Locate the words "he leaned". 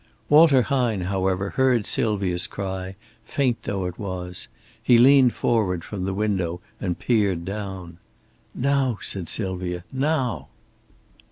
4.81-5.35